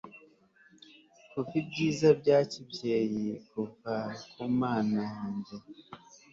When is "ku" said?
4.31-4.43